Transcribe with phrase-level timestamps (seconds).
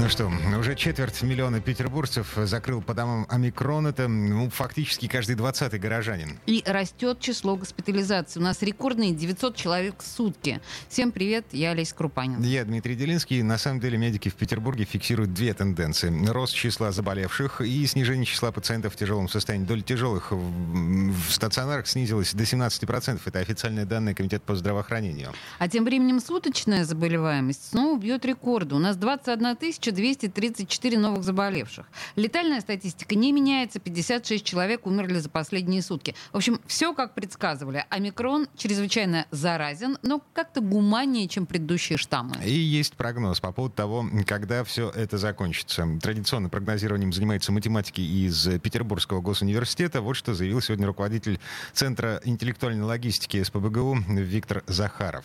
[0.00, 3.86] Ну что, уже четверть миллиона петербуржцев закрыл по домам омикрон.
[3.86, 6.38] Это ну, фактически каждый двадцатый горожанин.
[6.46, 8.40] И растет число госпитализаций.
[8.40, 10.62] У нас рекордные 900 человек в сутки.
[10.88, 12.40] Всем привет, я Олеся Крупанин.
[12.40, 13.42] Я Дмитрий Делинский.
[13.42, 16.10] На самом деле медики в Петербурге фиксируют две тенденции.
[16.28, 19.66] Рост числа заболевших и снижение числа пациентов в тяжелом состоянии.
[19.66, 23.20] Доля тяжелых в стационарах снизилась до 17%.
[23.22, 25.34] Это официальные данные Комитета по здравоохранению.
[25.58, 28.74] А тем временем суточная заболеваемость снова бьет рекорды.
[28.74, 31.86] У нас 21 тысяча 1234 новых заболевших.
[32.16, 33.78] Летальная статистика не меняется.
[33.80, 36.14] 56 человек умерли за последние сутки.
[36.32, 37.84] В общем, все как предсказывали.
[37.90, 42.36] Омикрон чрезвычайно заразен, но как-то гуманнее, чем предыдущие штаммы.
[42.44, 45.86] И есть прогноз по поводу того, когда все это закончится.
[46.00, 50.00] Традиционно прогнозированием занимаются математики из Петербургского госуниверситета.
[50.00, 51.38] Вот что заявил сегодня руководитель
[51.72, 55.24] Центра интеллектуальной логистики СПБГУ Виктор Захаров.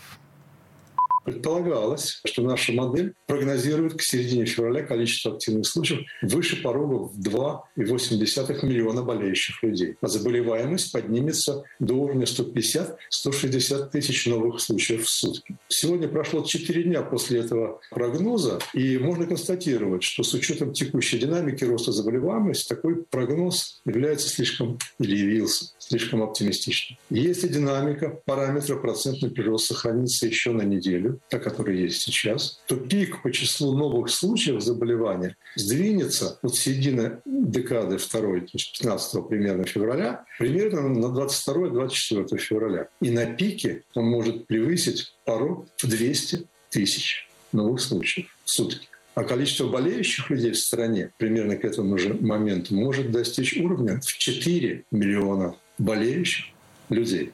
[1.25, 8.65] Предполагалось, что наша модель прогнозирует к середине февраля количество активных случаев выше порога в 2,8
[8.65, 9.95] миллиона болеющих людей.
[10.01, 15.57] А заболеваемость поднимется до уровня 150-160 тысяч новых случаев в сутки.
[15.67, 21.63] Сегодня прошло 4 дня после этого прогноза, и можно констатировать, что с учетом текущей динамики
[21.63, 26.99] роста заболеваемости такой прогноз является слишком или явился слишком оптимистичным.
[27.09, 33.21] Если динамика параметра процентный прирост сохранится еще на неделю, та, которая есть сейчас, то пик
[33.21, 40.25] по числу новых случаев заболевания сдвинется от середины декады второй, то есть 15 примерно февраля,
[40.37, 42.87] примерно на 22-24 февраля.
[43.01, 48.87] И на пике он может превысить порог в 200 тысяч новых случаев в сутки.
[49.15, 54.17] А количество болеющих людей в стране примерно к этому же моменту может достичь уровня в
[54.17, 56.47] 4 миллиона болеющих
[56.89, 57.31] людей.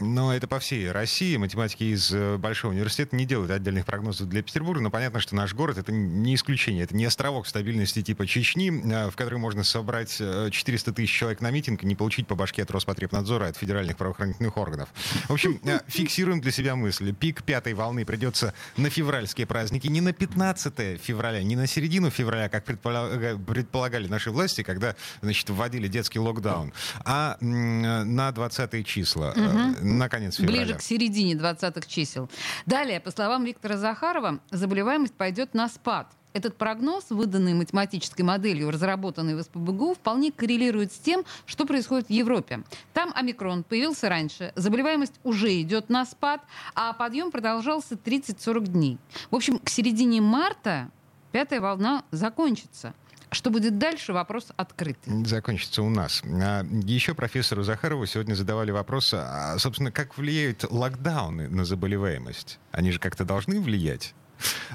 [0.00, 1.36] Но это по всей России.
[1.36, 5.54] Математики из э, Большого университета не делают отдельных прогнозов для Петербурга, но понятно, что наш
[5.54, 6.84] город— это не исключение.
[6.84, 11.40] Это не островок стабильности типа Чечни, э, в который можно собрать 400 э, тысяч человек
[11.40, 14.88] на митинг и не получить по башке от Роспотребнадзора, от федеральных правоохранительных органов.
[15.28, 17.14] В общем, фиксируем для себя мысль.
[17.14, 19.86] Пик пятой волны придется на февральские праздники.
[19.86, 25.88] Не на 15 февраля, не на середину февраля, как предполагали наши власти, когда значит, вводили
[25.88, 26.72] детский локдаун,
[27.04, 29.34] а на 20 числа.
[29.36, 30.64] Угу на конец февраля.
[30.64, 32.30] Ближе к середине 20-х чисел.
[32.66, 36.08] Далее, по словам Виктора Захарова, заболеваемость пойдет на спад.
[36.32, 42.10] Этот прогноз, выданный математической моделью, разработанной в СПБГУ, вполне коррелирует с тем, что происходит в
[42.10, 42.62] Европе.
[42.94, 46.40] Там омикрон появился раньше, заболеваемость уже идет на спад,
[46.74, 48.98] а подъем продолжался 30-40 дней.
[49.30, 50.90] В общем, к середине марта
[51.32, 52.94] пятая волна закончится.
[53.32, 55.24] Что будет дальше, вопрос открытый.
[55.24, 56.22] Закончится у нас.
[56.24, 62.58] А еще профессору Захарову сегодня задавали вопрос, а, собственно, как влияют локдауны на заболеваемость?
[62.72, 64.14] Они же как-то должны влиять?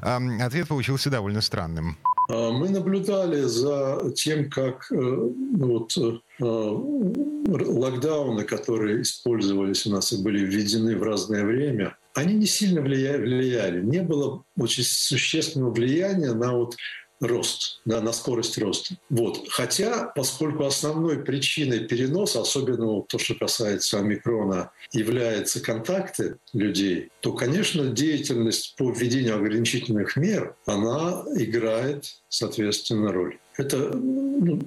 [0.01, 1.97] А, ответ получился довольно странным.
[2.29, 10.13] А, мы наблюдали за тем, как э, ну вот, э, локдауны, которые использовались у нас
[10.13, 13.81] и были введены в разное время, они не сильно влияли.
[13.81, 16.77] Не было очень существенного влияния на вот
[17.19, 18.95] рост, да, на скорость роста.
[19.09, 19.47] Вот.
[19.49, 27.87] Хотя, поскольку основной причиной переноса, особенно то, что касается омикрона, являются контакты людей, то, конечно,
[27.87, 33.37] деятельность по введению ограничительных мер, она играет, соответственно, роль.
[33.57, 34.61] Это ну,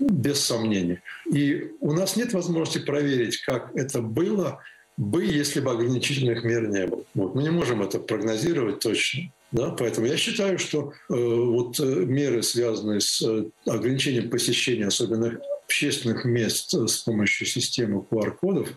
[0.00, 1.02] без сомнения.
[1.32, 4.60] И у нас нет возможности проверить, как это было
[4.96, 7.04] бы, если бы ограничительных мер не было.
[7.14, 7.34] Вот.
[7.34, 9.32] Мы не можем это прогнозировать точно.
[9.54, 9.70] Да?
[9.70, 16.24] Поэтому я считаю, что э, вот э, меры, связанные с э, ограничением посещения особенно общественных
[16.24, 18.68] мест с помощью системы QR-кодов,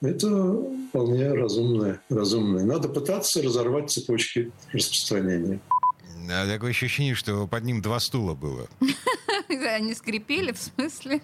[0.00, 0.56] это
[0.88, 2.64] вполне разумное, разумное.
[2.64, 5.60] Надо пытаться разорвать цепочки распространения.
[6.26, 8.68] Такое ощущение, что под ним два стула было.
[9.68, 11.20] Они скрипели, в смысле?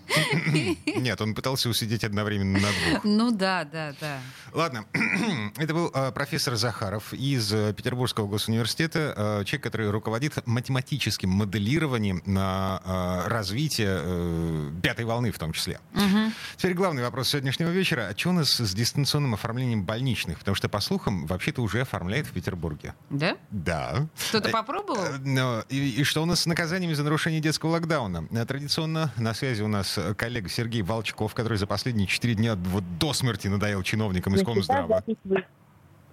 [0.87, 3.05] Нет, он пытался усидеть одновременно на двух.
[3.05, 4.20] Ну да, да, да.
[4.52, 4.85] Ладно,
[5.56, 12.23] это был э, профессор Захаров из э, Петербургского госуниверситета, э, человек, который руководит математическим моделированием
[12.26, 12.81] на
[13.26, 15.81] развитие пятой волны в том числе.
[15.94, 16.32] Угу.
[16.56, 18.08] Теперь главный вопрос сегодняшнего вечера.
[18.12, 20.38] А что у нас с дистанционным оформлением больничных?
[20.38, 22.94] Потому что, по слухам, вообще-то уже оформляют в Петербурге.
[23.11, 23.37] Да?
[23.50, 24.08] Да.
[24.29, 25.05] Кто-то попробовал?
[25.25, 28.27] Но, и, и что у нас с наказаниями за нарушение детского локдауна?
[28.30, 33.12] Традиционно на связи у нас коллега Сергей Волчков, который за последние четыре дня вот до
[33.14, 35.02] смерти надоел чиновникам из Комздрава.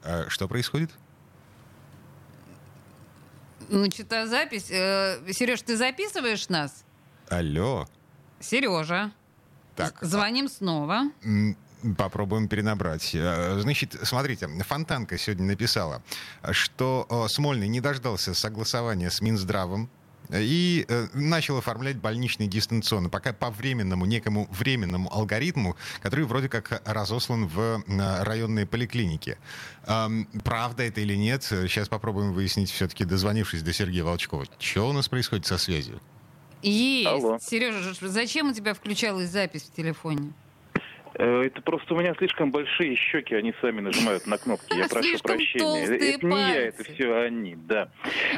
[0.04, 0.92] А, что происходит?
[3.70, 4.70] Ну, что-то запись.
[4.70, 6.86] Э, Сереж, ты записываешь нас?
[7.30, 7.88] Алло.
[8.40, 9.12] Сережа.
[9.76, 9.98] Так.
[10.02, 11.12] Звоним снова.
[11.98, 13.14] Попробуем перенабрать.
[13.14, 16.04] Э, значит, смотрите, Фонтанка сегодня написала,
[16.52, 19.90] что э, Смольный не дождался согласования с Минздравом
[20.34, 26.82] и э, начал оформлять больничный дистанционно, пока по временному, некому временному алгоритму, который вроде как
[26.86, 29.38] разослан в э, районные поликлиники.
[29.84, 30.08] Э,
[30.44, 34.46] правда это или нет, сейчас попробуем выяснить, все-таки дозвонившись до Сергея Волчкова.
[34.60, 36.02] Что у нас происходит со связью?
[36.62, 37.08] Есть.
[37.08, 37.38] Алло.
[37.40, 40.34] Сережа, зачем у тебя включалась запись в телефоне?
[41.18, 44.78] Э, это просто у меня слишком большие щеки, они сами нажимают на кнопки.
[44.78, 45.86] Я прошу прощения.
[45.86, 47.90] Это не я, это все они, да.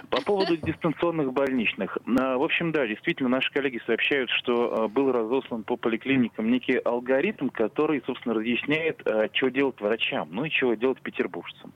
[0.10, 1.98] По поводу дистанционных больничных.
[2.20, 6.78] А, в общем, да, действительно, наши коллеги сообщают, что а, был разослан по поликлиникам некий
[6.78, 11.74] алгоритм, который, собственно, разъясняет, а, что делать врачам, ну и чего делать петербуржцам.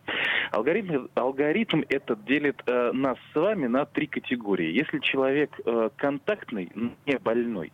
[0.51, 4.71] Алгоритм, алгоритм этот делит нас с вами на три категории.
[4.71, 5.57] Если человек
[5.95, 6.71] контактный,
[7.05, 7.71] не больной,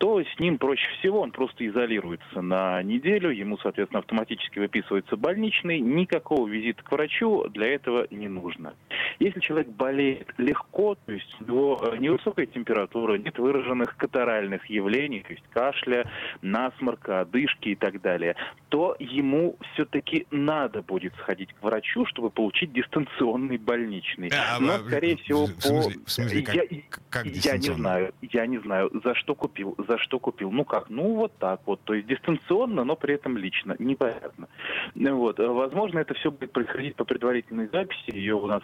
[0.00, 5.78] то с ним проще всего, он просто изолируется на неделю, ему, соответственно, автоматически выписывается больничный,
[5.78, 8.72] никакого визита к врачу для этого не нужно.
[9.20, 15.20] Если человек болеет легко, то есть у него э, невысокая температура, нет выраженных катаральных явлений,
[15.20, 18.34] то есть кашля, насморка, одышки и так далее,
[18.70, 24.30] то ему все-таки надо будет сходить к врачу, чтобы получить дистанционный больничный.
[24.30, 26.04] А, Но, скорее всего, в смысле, по...
[26.06, 26.62] В смысле, как, я,
[27.10, 30.50] как я не знаю, я не знаю, за что купил, за что купил.
[30.50, 34.48] Ну как, ну вот так вот, то есть дистанционно, но при этом лично, непонятно.
[34.94, 35.38] Вот.
[35.38, 38.62] Возможно, это все будет происходить по предварительной записи, ее у нас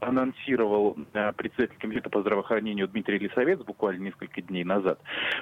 [0.00, 5.00] анонсировал э, председатель комитета по здравоохранению Дмитрий Лисовец буквально несколько дней назад.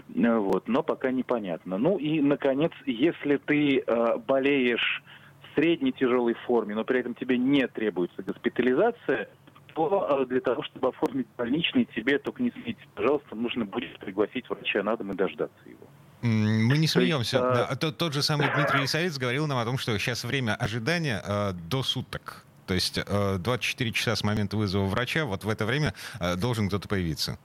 [0.08, 0.68] Вот.
[0.68, 1.78] Но пока непонятно.
[1.78, 5.02] Ну и, наконец, если ты э, болеешь
[5.42, 9.28] в средней тяжелой форме, но при этом тебе не требуется госпитализация,
[9.74, 14.48] то э, для того, чтобы оформить больничный, тебе только не смейте, пожалуйста, нужно будет пригласить
[14.48, 15.86] врача на дом и дождаться его.
[16.22, 17.36] Мы не смеемся.
[17.36, 17.76] Есть, а...
[17.76, 21.52] тот, тот же самый Дмитрий Лисовец говорил нам о том, что сейчас время ожидания э,
[21.52, 22.46] до суток.
[22.66, 26.68] То есть э, 24 часа с момента вызова врача, вот в это время э, должен
[26.68, 27.38] кто-то появиться.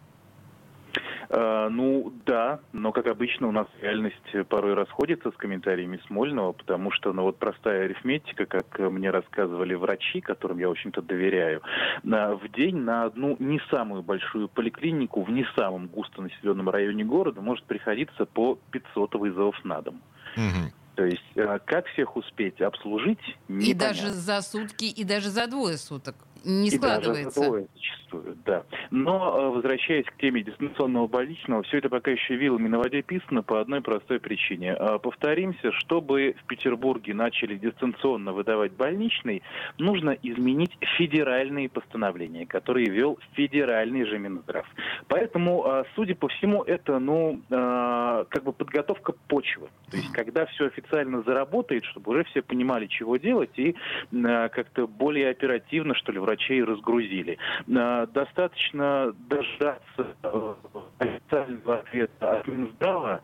[1.29, 6.91] Э, ну да, но как обычно у нас реальность порой расходится с комментариями Смольного, потому
[6.91, 11.61] что ну вот простая арифметика, как мне рассказывали врачи, которым я, в общем-то, доверяю,
[12.03, 17.63] в день на одну не самую большую поликлинику в не самом густонаселенном районе города может
[17.65, 20.01] приходиться по 500 вызовов на дом.
[20.35, 20.80] Угу.
[20.95, 23.19] То есть э, как всех успеть обслужить?
[23.47, 23.63] Непонятно.
[23.63, 27.39] И даже за сутки, и даже за двое суток не и складывается.
[27.39, 27.67] Даже двое
[28.11, 28.63] зачастую, да.
[28.89, 33.43] Но, э, возвращаясь к теме дистанционного больничного, все это пока еще вилами на воде писано
[33.43, 34.73] по одной простой причине.
[34.73, 39.41] А, повторимся, чтобы в Петербурге начали дистанционно выдавать больничный,
[39.77, 44.67] нужно изменить федеральные постановления, которые вел федеральный же Минздрав.
[45.07, 49.69] Поэтому, а, судя по всему, это, ну, как бы подготовка почвы.
[49.89, 53.75] То есть, когда все официально заработает, чтобы уже все понимали, чего делать, и
[54.11, 57.37] как-то более оперативно, что ли, врачей разгрузили.
[57.75, 60.53] А, достаточно дождаться э,
[60.99, 63.21] официального ответа от Минздрава,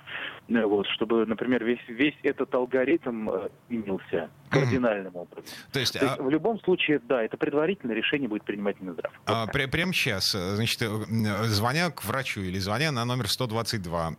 [0.49, 5.43] э, вот, чтобы, например, весь, весь этот алгоритм э, изменился кардинальным образом.
[5.71, 6.23] То есть, То есть а...
[6.23, 9.11] в любом случае, да, это предварительное решение будет принимать Минздрав.
[9.25, 14.11] Вот а, пря- прямо сейчас, значит, звоня к врачу или звоня на номер 122,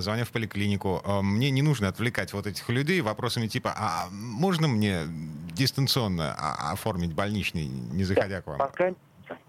[0.00, 5.02] звоня в поликлинику, мне не нужно отвлекать вот этих людей вопросами типа, а можно мне
[5.56, 6.34] дистанционно
[6.70, 8.58] оформить больничный, не заходя да, к вам?
[8.58, 8.94] Пока,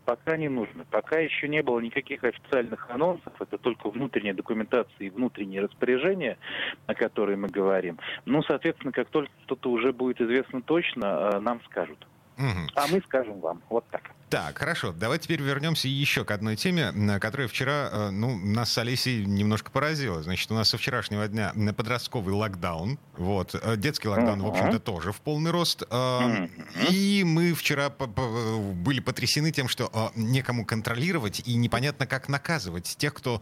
[0.05, 0.85] пока не нужно.
[0.89, 3.33] Пока еще не было никаких официальных анонсов.
[3.39, 6.37] Это только внутренняя документация и внутренние распоряжения,
[6.85, 7.99] о которые мы говорим.
[8.25, 12.07] Ну, соответственно, как только что-то уже будет известно точно, э, нам скажут.
[12.37, 12.71] Угу.
[12.75, 13.61] А мы скажем вам.
[13.69, 14.11] Вот так.
[14.29, 14.91] Так, хорошо.
[14.91, 19.71] Давай теперь вернемся еще к одной теме, которая вчера э, ну, нас с Олесей немножко
[19.71, 20.21] поразила.
[20.21, 22.99] Значит, у нас со вчерашнего дня подростковый локдаун.
[23.13, 23.55] Вот.
[23.55, 24.43] Э, детский локдаун, uh-huh.
[24.43, 25.83] в общем-то, тоже в полный рост.
[25.83, 26.49] Uh-huh.
[26.89, 33.41] И мы вчера были потрясены тем, что некому контролировать и непонятно, как наказывать тех, кто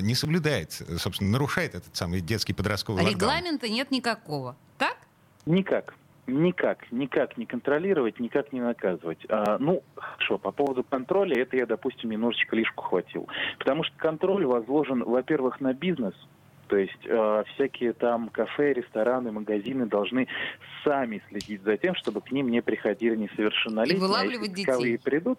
[0.00, 3.38] не соблюдает, собственно, нарушает этот самый детский подростковый Регламента локдаун.
[3.38, 4.56] Регламента нет никакого.
[4.76, 4.98] Так?
[5.46, 5.94] Никак.
[6.28, 9.18] Никак, никак не контролировать, никак не наказывать.
[9.30, 13.28] А, ну, хорошо, по поводу контроля, это я, допустим, немножечко лишку хватил.
[13.58, 16.14] Потому что контроль возложен, во-первых, на бизнес,
[16.68, 20.28] то есть э, всякие там кафе, рестораны, магазины должны
[20.84, 23.96] сами следить за тем, чтобы к ним не приходили несовершеннолетние.
[23.96, 24.98] И вылавливать а детей.
[24.98, 25.38] придут,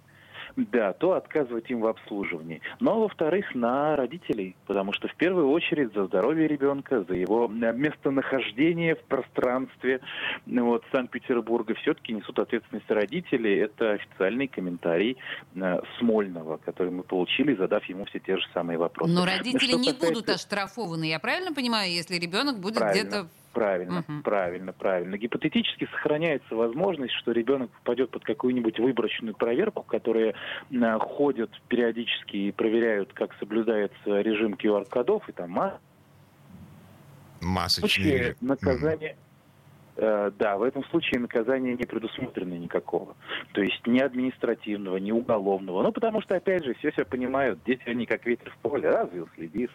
[0.66, 2.62] да, то отказывать им в обслуживании.
[2.80, 8.96] Но, во-вторых, на родителей, потому что в первую очередь за здоровье ребенка, за его местонахождение
[8.96, 10.02] в пространстве
[10.46, 13.58] вот, Санкт-Петербурга все-таки несут ответственность родители.
[13.58, 15.18] Это официальный комментарий
[15.56, 19.12] э, Смольного, который мы получили, задав ему все те же самые вопросы.
[19.12, 20.08] Но родители не касается...
[20.08, 24.22] будут оштрафованы, я правильно понимаю, если ребенок будет где-то Правильно, угу.
[24.24, 25.18] правильно, правильно.
[25.18, 30.36] Гипотетически сохраняется возможность, что ребенок попадет под какую-нибудь выборочную проверку, которые
[30.82, 35.74] а, ходят периодически и проверяют, как соблюдается режим QR-кодов и там масс.
[37.42, 38.36] Масочные.
[38.42, 39.16] Наказание.
[40.02, 43.16] Э, да, в этом случае наказания не предусмотрено никакого.
[43.54, 45.84] То есть ни административного, ни уголовного.
[45.84, 49.24] Ну, потому что, опять же, все все понимают, дети, они как ветер в поле, разве
[49.24, 49.74] уследишь?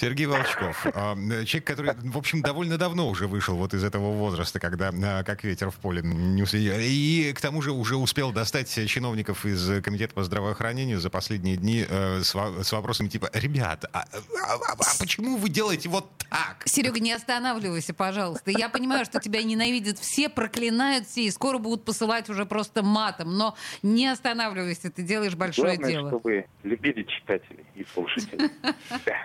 [0.00, 1.14] Сергей Волчков, а,
[1.44, 5.44] человек, который, в общем, довольно давно уже вышел вот из этого возраста, когда а, как
[5.44, 6.72] ветер в поле не уследил.
[6.78, 11.84] И к тому же уже успел достать чиновников из Комитета по здравоохранению за последние дни
[11.86, 16.62] э, с, с вопросами типа, ребят, а, а, а, а почему вы делаете вот так?
[16.64, 18.50] Серега, не останавливайся, пожалуйста.
[18.50, 23.36] Я понимаю, что тебя ненавидят все, проклинают все, и скоро будут посылать уже просто матом,
[23.36, 26.08] но не останавливайся, ты делаешь большое Главное, дело.
[26.08, 28.50] чтобы любили читателей и слушателей.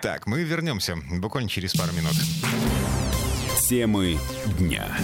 [0.02, 2.14] Так, мы вернемся буквально через пару минут.
[3.68, 4.18] Темы
[4.58, 4.98] дня.